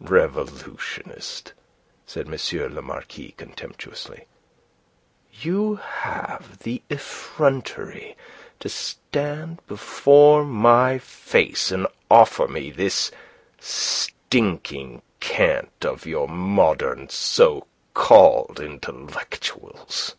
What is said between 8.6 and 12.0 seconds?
to stand before my face and